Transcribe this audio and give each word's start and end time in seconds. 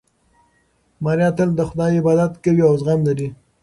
ماریا 1.03 1.29
تل 1.37 1.49
د 1.55 1.61
خدای 1.69 1.93
عبادت 2.01 2.31
کوي 2.43 2.63
او 2.69 2.73
زغم 2.81 2.99
لري. 3.07 3.27